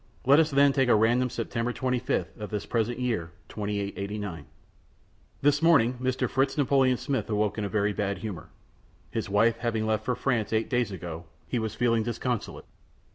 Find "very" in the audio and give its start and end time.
7.69-7.93